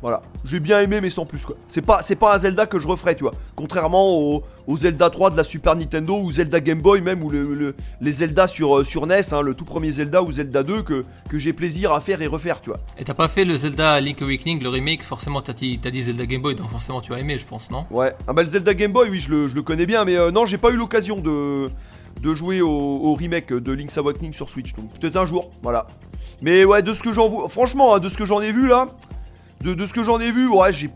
[0.03, 1.57] Voilà, j'ai bien aimé, mais sans plus quoi.
[1.69, 3.35] C'est pas, c'est pas un Zelda que je referais, tu vois.
[3.55, 7.29] Contrairement au, au Zelda 3 de la Super Nintendo ou Zelda Game Boy, même ou
[7.29, 10.63] le, le- les Zelda sur, euh, sur NES, hein, le tout premier Zelda ou Zelda
[10.63, 12.81] 2 que, que j'ai plaisir à faire et refaire, tu vois.
[12.99, 16.41] Et t'as pas fait le Zelda Link Awakening, le remake Forcément, t'as dit, Zelda Game
[16.41, 17.85] Boy, donc forcément tu as aimé, je pense, non?
[17.91, 18.15] Ouais.
[18.27, 20.31] Ah bah le Zelda Game Boy, oui, je le, je le connais bien, mais euh,
[20.31, 21.69] non, j'ai pas eu l'occasion de,
[22.23, 24.73] de jouer au, au remake de Link's Awakening sur Switch.
[24.75, 25.89] Donc peut-être un jour, voilà.
[26.41, 28.67] Mais ouais, de ce que j'en vois, franchement, hein, de ce que j'en ai vu
[28.67, 28.87] là,
[29.63, 30.91] de, de ce que j'en ai vu, ouais, j'ai,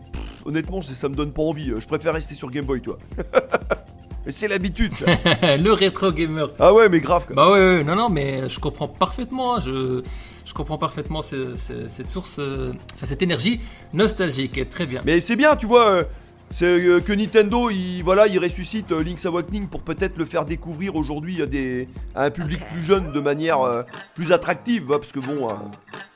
[0.45, 1.71] honnêtement, ça me donne pas envie.
[1.79, 2.97] Je préfère rester sur Game Boy, toi.
[4.29, 5.05] C'est l'habitude, ça.
[5.57, 6.49] Le rétro gamer.
[6.59, 7.25] ah ouais, mais grave.
[7.27, 7.35] Quoi.
[7.35, 9.57] Bah ouais, ouais, non, non, mais je comprends parfaitement.
[9.57, 10.01] hein, Je,
[10.45, 13.59] je comprends parfaitement ce- ce- cette source, euh, enfin cette énergie
[13.93, 14.67] nostalgique.
[14.71, 15.03] Très bien.
[15.05, 15.89] Mais c'est bien, tu vois.
[15.89, 16.03] euh,
[16.51, 20.45] c'est euh, que Nintendo, il, voilà, il ressuscite euh, Link's Awakening pour peut-être le faire
[20.45, 24.97] découvrir aujourd'hui à, des, à un public plus jeune de manière euh, plus attractive, hein,
[24.99, 25.53] parce que bon, euh,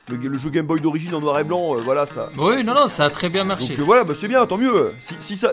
[0.08, 2.28] le, le jeu Game Boy d'origine en noir et blanc, euh, voilà ça.
[2.38, 3.68] Oui, non, non, ça a très bien marché.
[3.68, 4.92] Donc euh, voilà, bah, c'est bien, tant mieux.
[5.00, 5.52] Si, si ça,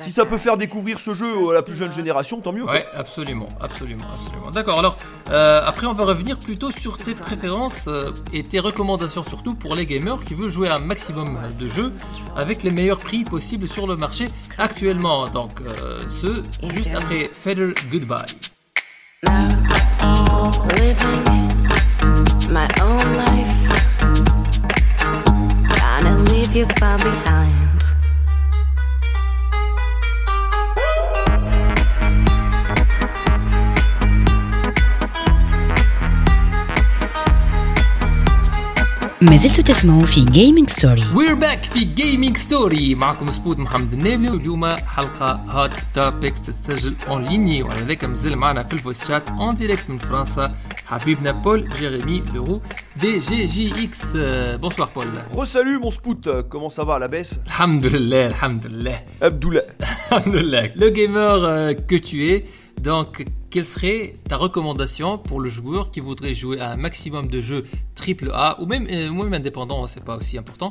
[0.00, 2.62] si ça peut faire découvrir ce jeu à la plus jeune génération, tant mieux.
[2.64, 2.72] quoi.
[2.72, 4.50] Ouais, absolument, absolument, absolument.
[4.50, 4.96] D'accord, alors,
[5.30, 9.74] euh, après, on va revenir plutôt sur tes préférences euh, et tes recommandations, surtout pour
[9.74, 11.92] les gamers qui veulent jouer un maximum de jeux
[12.36, 15.28] avec les meilleurs prix possibles sur le marché actuellement.
[15.28, 16.42] Donc, euh, ce,
[16.74, 18.26] juste après Feather Goodbye.
[39.21, 44.29] ما زلتوا تسمعوا في جيمنج ستوري We're back في جيمنج ستوري معكم سبوت محمد النابلي
[44.29, 49.53] واليوم حلقة هات توبكس تتسجل اون ليني وعلى ذاك مازال معنا في الفويس شات اون
[49.55, 52.61] ديريكت من فرنسا حبيبنا بول جيريمي لورو
[53.01, 54.17] دي جي جي اكس
[54.61, 58.65] بونسوار بول Resalut mon spout, euh, comment ça va à la baisse الحمد لله الحمد
[58.67, 59.83] لله Abdullah.
[60.11, 62.45] الحمد لله Le gamer euh, que tu es,
[62.82, 67.40] donc quelle serait ta recommandation pour le joueur qui voudrait jouer à un maximum de
[67.40, 67.64] jeux
[67.96, 70.70] AAA ou même, euh, même indépendant, c'est pas aussi important,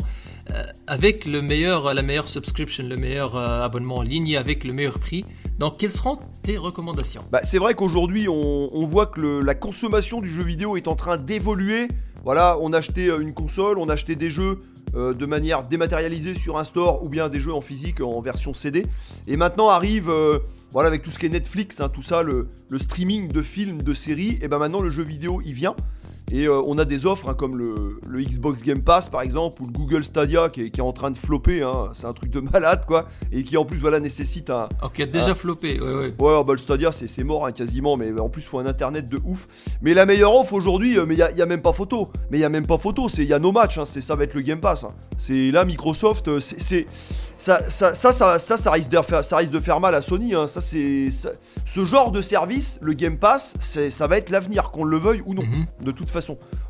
[0.50, 4.74] euh, avec le meilleur, la meilleure subscription, le meilleur euh, abonnement en ligne avec le
[4.74, 5.24] meilleur prix?
[5.58, 7.24] Donc quelles seront tes recommandations?
[7.32, 11.16] Bah, c'est vrai qu'aujourd'hui, on, voit que la consommation du jeu vidéo est en train
[11.16, 11.88] d'évoluer.
[12.26, 14.60] Voilà, on achetait euh, une console, on achetait des jeux
[14.94, 18.86] de manière dématérialisée sur un store ou bien des jeux en physique en version CD.
[19.26, 20.12] Et maintenant arrive,
[20.72, 23.94] voilà, avec tout ce qui est Netflix, hein, tout ça, le, streaming de films, de
[23.94, 25.76] séries, et ben maintenant le jeu vidéo il vient.
[26.32, 29.62] Et euh, on a des offres hein, comme le, le Xbox Game Pass par exemple
[29.62, 31.62] ou le Google Stadia qui est, qui est en train de flopper.
[31.62, 31.90] hein.
[31.94, 33.08] C'est un truc de malade quoi.
[33.32, 35.36] Et qui en plus voilà nécessite un, Ok, déjà Ah.
[35.36, 35.80] floppé.
[35.80, 36.14] Ouais, ouais.
[36.20, 39.10] Ouais, bah, le Stadia, c'est mort hein, quasiment, mais en plus, il faut un internet
[39.10, 39.48] de ouf.
[39.82, 42.10] Mais la meilleure offre aujourd'hui, euh, mais il y a, y a même pas photo.
[42.30, 44.02] Mais il y a même pas photo, c'est il y a no match, hein, c'est
[44.02, 44.86] ça va être le Game Pass.
[45.18, 46.88] C'est là Microsoft, euh, c'est
[47.38, 50.02] ça ça, ça ça ça ça risque de faire ça risque de faire mal à
[50.02, 50.34] Sony.
[50.48, 51.10] Ça c'est
[51.66, 55.34] ce genre de service, le Game Pass, ça va être l'avenir, qu'on le veuille ou
[55.34, 55.66] non, Mhm.
[55.84, 56.21] de toute façon.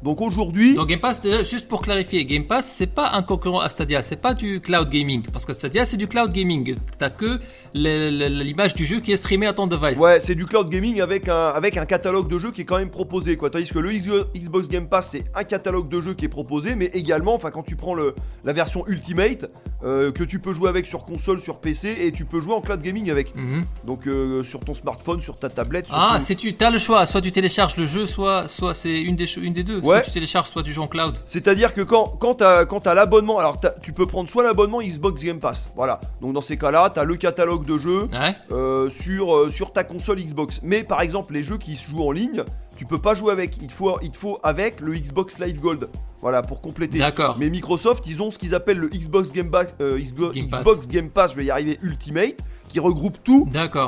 [0.03, 3.59] Donc aujourd'hui, Donc Game Pass, déjà, juste pour clarifier, Game Pass, c'est pas un concurrent
[3.59, 5.23] à Stadia, c'est pas du cloud gaming.
[5.31, 6.75] Parce que Stadia, c'est du cloud gaming.
[6.97, 7.39] T'as que
[7.73, 9.99] l'image du jeu qui est streamée à ton device.
[9.99, 12.79] Ouais, c'est du cloud gaming avec un, avec un catalogue de jeux qui est quand
[12.79, 13.49] même proposé, quoi.
[13.49, 16.85] Tandis que le Xbox Game Pass, c'est un catalogue de jeux qui est proposé, mais
[16.87, 19.49] également, enfin, quand tu prends le, la version Ultimate,
[19.83, 22.61] euh, que tu peux jouer avec sur console, sur PC, et tu peux jouer en
[22.61, 23.35] cloud gaming avec.
[23.35, 23.65] Mhm.
[23.85, 26.77] Donc, euh, sur ton smartphone, sur ta tablette, sur Ah, ton- c'est tu as le
[26.77, 29.79] choix, soit tu télécharges le jeu, soit, soit c'est une des, cho- une des deux.
[29.81, 30.01] Soit Ouais.
[30.03, 31.17] tu télécharges, soit tu joues en cloud.
[31.25, 35.39] C'est-à-dire que quand, quand t'as t'as l'abonnement, alors tu peux prendre soit l'abonnement Xbox Game
[35.39, 35.99] Pass, voilà.
[36.21, 38.35] Donc dans ces cas-là, t'as le catalogue de jeux Ouais.
[38.51, 40.59] euh, sur, sur ta console Xbox.
[40.63, 42.43] Mais par exemple, les jeux qui se jouent en ligne,
[42.77, 43.57] tu peux pas jouer avec.
[43.61, 46.99] Il te faut, il te faut avec le Xbox Live Gold, voilà, pour compléter.
[46.99, 47.37] D'accord.
[47.39, 50.61] Mais Microsoft, ils ont ce qu'ils appellent le Xbox Game, euh, Game Pass.
[50.61, 53.17] Xbox Game Pass, je vais y arriver, Ultimate, qui regroupe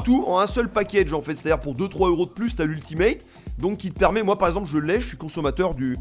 [0.03, 1.37] tout en un seul package en fait.
[1.37, 3.25] C'est-à-dire pour 2-3 euros de plus, t'as l'Ultimate.
[3.59, 5.97] Donc qui te permet, moi par exemple, je l'ai, je suis consommateur du,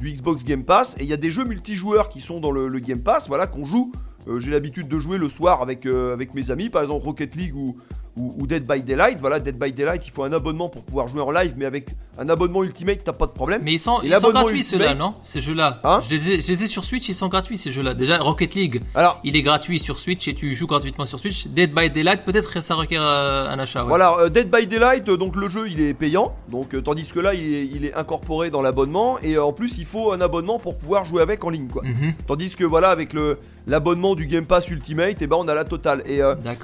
[0.00, 0.94] du Xbox Game Pass.
[0.98, 3.46] Et il y a des jeux multijoueurs qui sont dans le, le Game Pass, voilà,
[3.46, 3.92] qu'on joue.
[4.28, 7.34] Euh, J'ai l'habitude de jouer le soir avec, euh, avec mes amis, par exemple Rocket
[7.36, 7.76] League ou,
[8.16, 9.18] ou, ou Dead by Daylight.
[9.20, 11.88] Voilà, Dead by Daylight, il faut un abonnement pour pouvoir jouer en live, mais avec
[12.18, 13.60] un abonnement Ultimate, t'as pas de problème.
[13.62, 15.80] Mais ils sont, ils gratuits ceux-là, non Ces jeux-là.
[15.84, 17.94] Hein je, les ai, je les ai sur Switch, ils sont gratuits ces jeux-là.
[17.94, 21.46] Déjà, Rocket League, Alors, il est gratuit sur Switch et tu joues gratuitement sur Switch.
[21.48, 23.82] Dead by Daylight, peut-être que ça requiert euh, un achat.
[23.82, 23.88] ouais.
[23.88, 27.20] Voilà, euh, Dead by Daylight, euh, donc le jeu il est payant, donc tandis que
[27.20, 30.58] là il est, il est incorporé dans l'abonnement et en plus il faut un abonnement
[30.58, 31.82] pour pouvoir jouer avec en ligne quoi.
[31.84, 32.14] Mhm.
[32.26, 35.64] Tandis que voilà avec le l'abonnement du Game Pass Ultimate, et ben on a la
[35.64, 36.20] totale et,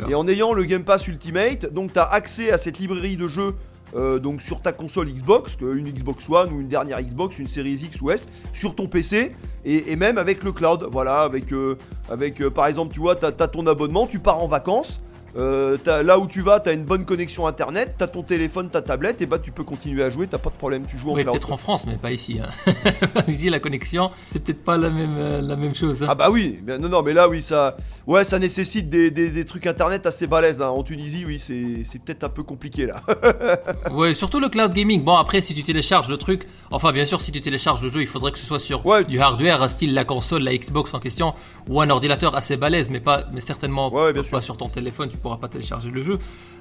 [0.08, 3.54] et en ayant le Game Pass Ultimate, donc t'as accès à cette librairie de jeux.
[3.94, 7.72] euh, donc sur ta console Xbox, une Xbox One ou une dernière Xbox, une série
[7.72, 9.32] X ou S, sur ton PC
[9.64, 11.76] et, même avec le cloud, voilà, avec, euh,
[12.10, 15.00] euh, par exemple tu vois, t'as as ton abonnement, tu pars en vacances,
[15.36, 19.22] euh, là où tu vas, t'as une bonne connexion internet, t'as ton téléphone, ta tablette,
[19.22, 21.22] et bah tu peux continuer à jouer, t'as pas de problème, tu joues en Oui,
[21.22, 21.34] cloud.
[21.34, 22.38] peut-être en France, mais pas ici.
[22.42, 22.50] hein.
[23.28, 26.02] ici, la connexion, c'est peut-être pas la même, euh, la même chose.
[26.02, 26.06] hein.
[26.10, 29.44] Ah bah oui, non non mais là oui ça, ouais ça nécessite des, des- des
[29.44, 30.60] trucs internet assez balèzes.
[30.62, 30.68] hein.
[30.68, 33.00] En Tunisie oui c'est c'est peut-être un peu compliqué là.
[33.90, 35.02] Ouais, surtout le cloud gaming.
[35.02, 38.00] Bon, après, si tu télécharges le truc, enfin, bien sûr, si tu télécharges le jeu,
[38.00, 39.04] il faudrait que ce soit sur Ouais.
[39.04, 41.34] du hardware, style la console, la Xbox en question,
[41.68, 44.42] ou un ordinateur assez balèze, mais pas, mais certainement Ouais, bien pas sûr.
[44.42, 46.18] sur ton téléphone, tu pourras pas télécharger le jeu.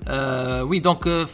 [0.08, 1.26] Euh, oui, donc, euh,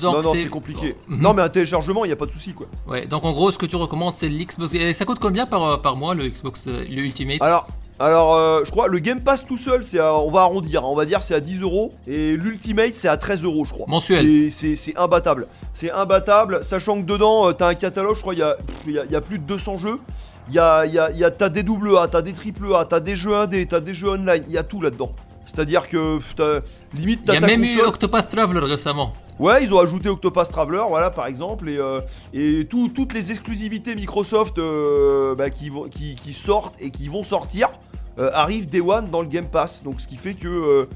[0.00, 0.96] donc non non c'est compliqué.
[1.08, 1.20] Mhm.
[1.20, 2.66] Non mais un téléchargement il y a pas de souci quoi.
[2.86, 4.74] Ouais, donc en gros, ce que tu recommandes, c'est l'Xbox.
[4.74, 7.42] Et ça coûte combien par, euh, par mois le Xbox, euh, le Ultimate?
[7.42, 7.66] Alors
[7.98, 10.88] alors euh, je crois le Game Pass tout seul c'est on va arrondir, hein.
[10.90, 13.86] on va dire c'est à 10 euros et l'Ultimate c'est à 13 euros je crois.
[13.88, 14.50] Mensuel.
[14.50, 15.46] C'est- imbattable.
[15.72, 19.06] C'est imbattable sachant que dedans t'as un catalogue je crois il y a, y, a,
[19.06, 19.98] y a plus de 200 jeux.
[20.48, 22.84] Il y a, y a, y a t'as des double A, t'as des triple A,
[22.84, 25.10] t'as des jeux indés, t'as des jeux online, il y a tout là-dedans.
[25.46, 26.60] C'est-à-dire que t'as-
[26.94, 29.12] limite Il t'as y a même eu Octopath Traveler récemment.
[29.38, 32.00] Ouais, ils ont ajouté Octopath Traveler, voilà par exemple, et, euh,
[32.32, 37.08] et tout- toutes les exclusivités Microsoft euh, bah, qui, vont, qui, qui sortent et qui
[37.08, 37.68] vont sortir
[38.18, 39.82] euh, arrivent Day One dans le Game Pass.
[39.82, 40.88] Donc ce qui fait que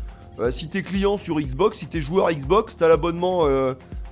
[0.51, 3.47] si t'es client sur Xbox, si t'es joueur Xbox, t'as l'abonnement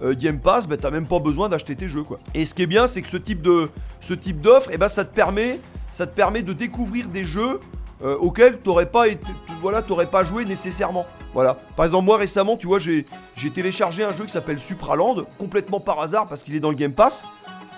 [0.03, 2.19] Game Pass, bah, t'as même pas besoin d'acheter tes jeux quoi.
[2.35, 3.71] Et ce qui est bien, c'est que ce type de
[4.03, 5.59] ce type d'offre, et bah, ça te permet
[5.91, 7.61] ça te permet de découvrir des jeux
[8.05, 9.25] euh, auxquels t'aurais pas été,
[9.61, 11.07] voilà, t'aurais pas joué nécessairement.
[11.35, 11.55] Voilà.
[11.77, 13.05] Par exemple, moi récemment, tu vois, j'ai
[13.37, 16.77] j'ai téléchargé un jeu qui s'appelle Supraland, complètement par hasard parce qu'il est dans le
[16.77, 17.23] Game Pass.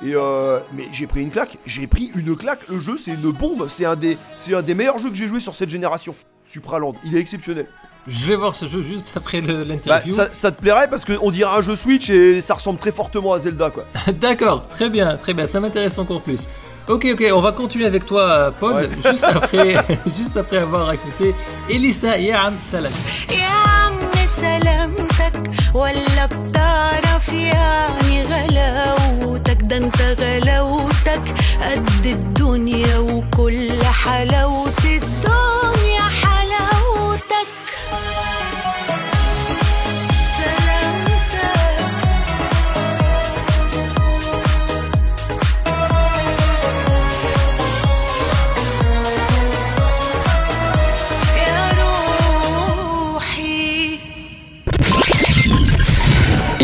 [0.02, 2.66] Et euh, mais j'ai pris une claque, j'ai pris une claque.
[2.68, 3.66] Le jeu, c'est une bombe.
[3.68, 6.14] C'est un des, c'est un des meilleurs jeux que j'ai joué sur cette génération.
[6.48, 7.66] Supraland, il est exceptionnel.
[8.06, 10.14] Je vais voir ce jeu juste après le- Bah, l'interview.
[10.16, 13.34] ça, ça te plairait parce qu'on dirait un jeu Switch et ça ressemble très fortement
[13.34, 13.84] à Zelda, quoi.
[14.20, 16.48] D'accord, très bien, très bien, ça m'intéresse encore plus.
[16.89, 18.89] Ok, ok, on va continuer avec toi, euh, Paul, Ouais.
[19.11, 19.75] juste après,
[20.17, 21.33] juste après avoir écouté
[21.69, 22.91] Elisa Yam Salam.
[23.31, 25.41] يا عم سلامتك
[25.73, 31.21] ولا بتعرف يعني غلاوتك ده انت غلاوتك
[31.61, 35.58] قد الدنيا وكل حلاوة الدنيا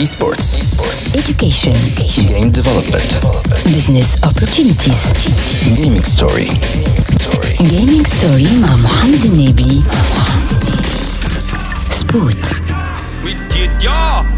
[0.06, 1.16] روحي Esports.
[1.16, 1.74] Education.
[2.30, 3.10] Game development.
[3.74, 5.02] Business opportunities.
[5.76, 6.48] Gaming story.
[7.58, 9.82] Gaming story مع محمد النبي.
[11.90, 12.54] سبوت.
[13.24, 13.90] مد يد يا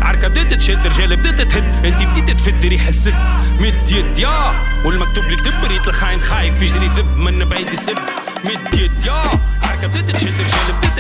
[0.03, 3.15] عركة بديت تشد رجال بديت تهد انت بديت تفد ريح السد
[3.61, 4.53] مد يد يا
[4.85, 7.99] والمكتوب لك تب ريت الخاين خايف يجري ذب من بعيد يسب
[8.45, 9.23] مد يد يا
[9.63, 10.98] عركة بديت تشد رجال بديت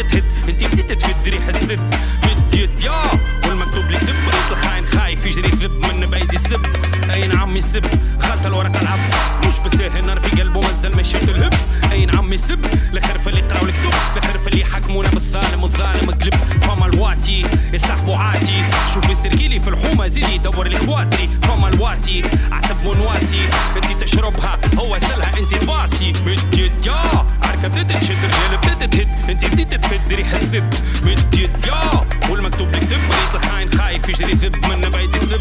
[12.38, 18.64] يسب لخرف اللي يقراو الكتب لخرف اللي يحكمونا بالظالم والظالم قلب فما الواتي يسحبوا عاتي
[18.94, 21.29] شوفي سرقيلي في الحومة زيدي يدور لي خواتي.
[21.42, 22.22] فما الواتي
[22.53, 23.40] عتب ونواسي.
[23.77, 26.12] انت تشربها هو يسلها انت تباسي.
[26.59, 30.74] يد يا عركة بديت تشد رجال بديت تهد انت بديت تفد ريح السد.
[31.05, 35.40] مد يد يا والمكتوب لك تب ريت الخاين خايف يجري ذب من بعيد يسب.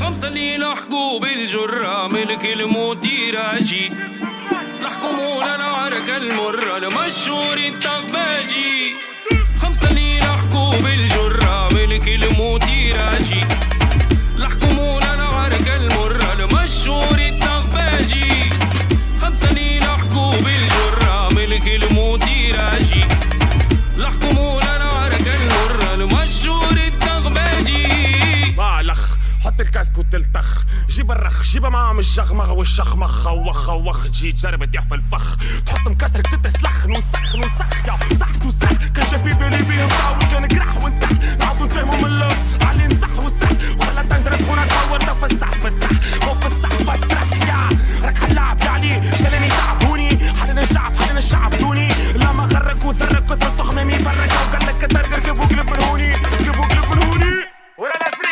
[0.00, 3.92] خمسة اللي لحقوا بالجرة ملك الموت يراجي.
[4.82, 8.94] لحكمونا العركة المرة المشهور التغباجي
[9.62, 13.40] خمسة اللي لحقوا بالجرة ملك الموت يراجي.
[29.76, 30.64] حط الكاسك وتلتخ.
[30.88, 33.26] جيب الرخ جيب معاهم الشغمغ والشخمخ.
[33.26, 35.36] وخ وخ تجي تجرب تطيح في الفخ.
[35.66, 36.86] تحط مكسرك تتسلخ.
[36.86, 38.72] نوسخ نوسخ يا صح توسخ.
[38.94, 41.08] كان شافي بالي بيهم طاول كان قرح وانتح
[41.40, 43.48] نعاودو نفهموا من اللون علي نصح وسح
[43.80, 45.88] وخلى تنجر سخونة تطور تفسح فسح
[46.28, 47.68] وفسح فسح يا
[48.06, 50.34] راك حلاب يا علي شلني تعبوني.
[50.40, 51.88] حلنا الشعب حلنا الشعب دوني.
[52.14, 56.56] لما غرك وذرك كثر تخمامي برك وقال لك ترقر جيبوا قلب من هوني قلب
[56.90, 57.36] من هوني
[57.78, 58.25] ورا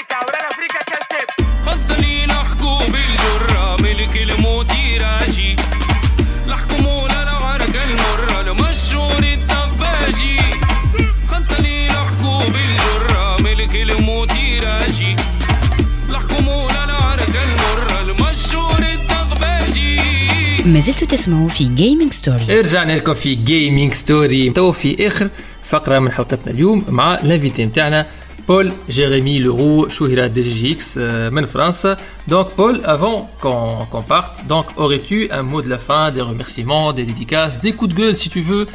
[20.66, 22.60] ما زلتوا تسمعوا في جيمنج ستوري.
[22.62, 25.30] رجعنا لكم في جيمنج ستوري تو في اخر
[25.64, 28.08] فقره من حلقتنا اليوم مع الانفيتي نتاعنا
[28.48, 31.02] بول جيريمي لورو شهيرة دي جي جي اكس euh,
[31.34, 31.98] من فرنسا
[32.32, 36.94] donc Paul avant qu'on qu'on parte donc aurais-tu un mot de la fin des remerciements
[36.94, 38.66] des dédicaces des coups de gueule si tu veux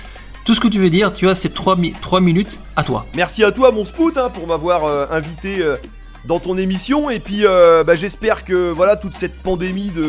[0.45, 3.07] tout ce que tu veux dire tu as ces 3, mi- trois minutes à toi
[3.17, 5.77] Merci à toi, mon Spout, hein, pour m'avoir euh, invité euh,
[6.31, 6.99] dans ton émission.
[7.17, 10.09] Et puis, euh, bah, j'espère que voilà toute cette pandémie de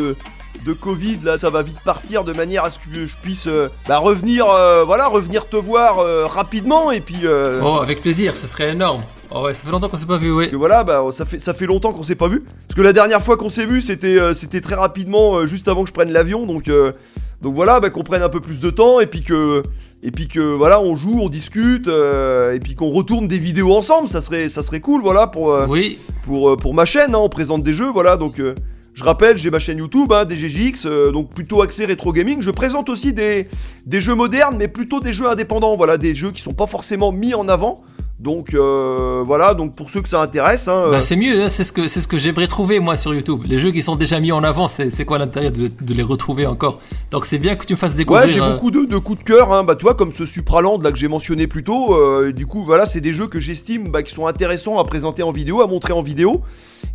[0.64, 3.68] de Covid là, ça va vite partir de manière à ce que je puisse euh,
[3.88, 6.90] bah, revenir, euh, voilà, revenir te voir euh, rapidement.
[6.90, 10.06] Et puis, oh avec plaisir ce serait énorme oh ouais ça fait longtemps qu'on s'est
[10.06, 12.44] pas vu ouais que voilà, bah, ça fait ça fait longtemps qu'on s'est pas vu.
[12.68, 15.88] Parce que la dernière fois qu'on s'est vu, c'était c'était très rapidement, juste avant que
[15.88, 16.46] je prenne l'avion.
[16.46, 16.70] Donc
[17.40, 19.62] donc voilà, bah, qu'on prenne un peu plus de temps et puis que
[20.02, 24.08] et puis que voilà, on joue, on discute et puis qu'on retourne des vidéos ensemble.
[24.08, 27.62] Ça serait ça serait cool, voilà, pour oui pour, pour ma chaîne, hein, on présente
[27.62, 28.40] des jeux, voilà, donc
[28.94, 30.26] je rappelle, j'ai ma chaîne YouTube, hein,
[30.84, 32.40] euh, donc plutôt axé rétro gaming.
[32.40, 33.48] Je présente aussi des,
[33.86, 37.12] des jeux modernes, mais plutôt des jeux indépendants, voilà, des jeux qui sont pas forcément
[37.12, 37.82] mis en avant.
[38.20, 41.48] Donc euh, voilà, donc pour ceux que ça intéresse, hein, euh, Bah, c'est mieux, hein,
[41.48, 43.44] c'est ce que ce que j'aimerais trouver moi sur YouTube.
[43.46, 46.44] Les jeux qui sont déjà mis en avant, c'est quoi l'intérêt de, de les retrouver
[46.46, 46.80] encore?
[47.12, 48.26] Donc c'est bien que tu me fasses découvrir.
[48.26, 50.26] ouais, j'ai euh, beaucoup de, de coups de cœur, hein, bah tu vois, comme ce
[50.26, 51.94] Supraland là que j'ai mentionné plus tôt.
[51.94, 55.22] euh, du coup, voilà, c'est des jeux que j'estime bah, qui sont intéressants à présenter
[55.22, 56.42] en vidéo, à montrer en vidéo.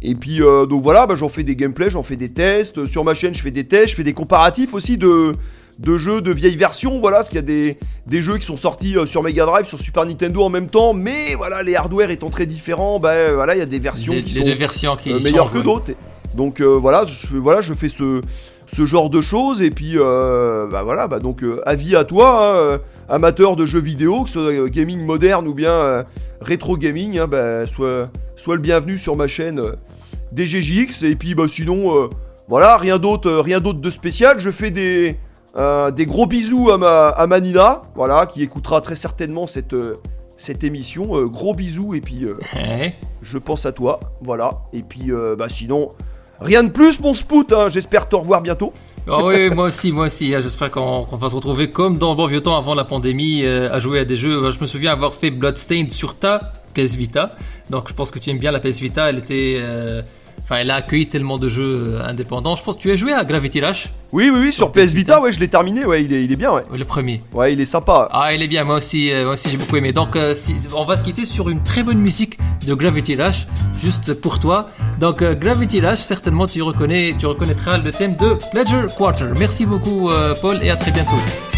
[0.04, 2.78] Et puis euh, donc voilà, bah, j'en fais des gameplays, j'en fais des tests.
[2.78, 5.34] Euh, Sur ma chaîne, je fais des tests, je fais des comparatifs aussi de
[5.80, 8.56] de jeux de vieilles versions, voilà, parce qu'il y a des, des jeux qui sont
[8.58, 12.12] sortis euh, sur Mega Drive, sur Super Nintendo en même temps, mais voilà, les hardware
[12.12, 14.56] étant très différents, bah voilà, il y a des versions les, qui les sont deux
[14.56, 15.92] versions qui euh, meilleures que d'autres.
[16.36, 18.22] Donc euh, voilà, je, fais- voilà, je fais ce,
[18.74, 22.58] ce genre de choses et puis euh, bah voilà, bah donc euh, avis à toi,
[22.74, 26.06] hein, amateur de jeux vidéo, que ce soit gaming moderne ou bien
[26.42, 29.62] rétro gaming, hein, bah, sois, sois le bienvenu sur ma chaîne
[30.34, 32.10] DGJX et puis bah sinon
[32.48, 34.40] voilà, rien d'autre, rien d'autre de spécial.
[34.40, 35.18] Je fais des
[35.58, 39.74] euh, des gros bisous à ma à ma Nina, voilà, qui écoutera très certainement cette
[39.74, 40.00] euh,
[40.38, 41.16] cette émission.
[41.18, 42.26] Euh, gros bisous et puis
[43.22, 44.60] je pense à toi, voilà.
[44.74, 45.92] Et puis, bah sinon,
[46.40, 47.52] rien de plus, mon spout.
[47.54, 47.70] hein.
[47.70, 48.74] J'espère te revoir bientôt.
[49.08, 50.34] Ah oui, moi aussi, moi aussi.
[50.36, 53.46] hein, J'espère qu'on va se retrouver comme dans le bon vieux temps avant la pandémie
[53.46, 54.50] à jouer à des jeux.
[54.52, 57.36] Je me souviens avoir fait Bloodstained sur ta PS Vita.
[57.70, 59.10] Donc je pense que tu aimes bien la PS Vita.
[59.10, 59.62] Elle était,
[60.46, 62.56] Enfin, il a accueilli tellement de jeux euh, indépendants.
[62.56, 65.20] Je pense que tu as joué à Gravity Rush, Oui, oui, oui, sur PS Vita,
[65.20, 66.62] ouais, je l'ai terminé, ouais, il est, il est bien, ouais.
[66.72, 67.22] le premier.
[67.34, 68.08] Ouais, il est sympa.
[68.12, 69.92] Ah, il est bien, moi aussi, euh, moi aussi j'ai beaucoup aimé.
[69.92, 73.48] Donc, euh, si- on va se quitter sur une très bonne musique de Gravity Rush,
[73.82, 74.70] juste pour toi.
[75.00, 79.26] Donc, euh, Gravity Rush, certainement tu reconnais, tu reconnaîtras le thème de Pleasure Quarter.
[79.40, 80.10] Merci beaucoup,
[80.42, 81.55] Paul, et à très bientôt.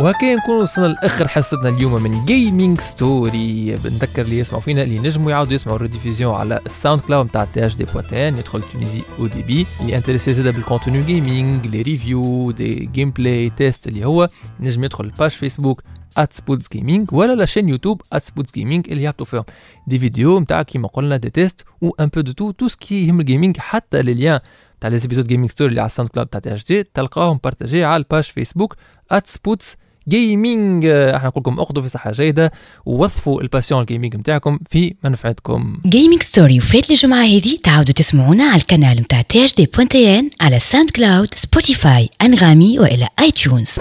[0.00, 5.30] وهكا نكون وصلنا لاخر حصتنا اليوم من جيمنج ستوري بنذكر اللي يسمعوا فينا اللي ينجموا
[5.30, 9.42] يعاودوا يسمعوا الريديفيزيون على الساوند كلاود نتاع تي اش دي بوتين يدخل تونيزي أو دي
[9.42, 14.28] بي اللي انتريسي زاده بالكونتوني جيمنج لي ريفيو دي جيم بلاي تيست اللي هو
[14.60, 15.82] ينجم يدخل الباج فيسبوك
[16.18, 19.44] ات سبوتس جيمنج ولا لا شين يوتيوب ات سبوتس جيمنج اللي يهبطوا فيهم
[19.86, 23.20] دي فيديو نتاع كيما قلنا دي تيست و ان بو دو تو تو سكي يهم
[23.20, 24.40] الجيمنج حتى لي ليان
[24.80, 27.84] تاع لي زيبيزود جيمنج ستوري اللي على الساوند كلاود تاع تي اش دي تلقاهم بارتاجي
[27.84, 28.76] على الباج فيسبوك
[29.10, 29.76] ات سبوتس
[30.08, 32.52] جيمنج أحنا نقول لكم أخذوا في صحة جيدة
[32.86, 35.78] ووظفوا الباسيون الجيمنج نتاعكم في منفعتكم.
[35.86, 40.18] جيمنج ستوري وفات الجمعة هذه تعاودوا تسمعونا على القناة متاع تي اش دي بوان تي
[40.18, 43.78] ان على ساوند كلاود سبوتيفاي انغامي وإلى اي تيونز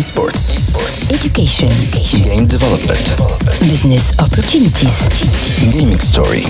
[0.00, 0.44] Esports.
[1.16, 1.72] education.
[2.26, 3.06] Game development.
[3.70, 4.98] business opportunities.
[5.72, 6.46] Gaming story.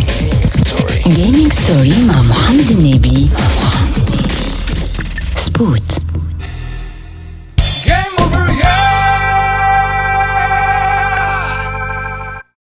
[1.09, 3.29] جيمنج ستوري مع محمد النبي.
[5.37, 5.99] سبوت